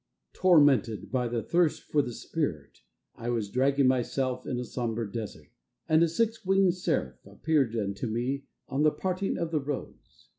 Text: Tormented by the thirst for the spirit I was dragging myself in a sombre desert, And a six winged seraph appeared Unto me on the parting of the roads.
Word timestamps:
Tormented 0.33 1.11
by 1.11 1.27
the 1.27 1.43
thirst 1.43 1.83
for 1.83 2.01
the 2.01 2.11
spirit 2.11 2.81
I 3.13 3.29
was 3.29 3.51
dragging 3.51 3.85
myself 3.87 4.47
in 4.47 4.57
a 4.57 4.63
sombre 4.63 5.07
desert, 5.11 5.49
And 5.87 6.01
a 6.01 6.07
six 6.09 6.43
winged 6.43 6.73
seraph 6.73 7.23
appeared 7.23 7.75
Unto 7.75 8.07
me 8.07 8.45
on 8.67 8.81
the 8.81 8.89
parting 8.89 9.37
of 9.37 9.51
the 9.51 9.59
roads. 9.61 10.29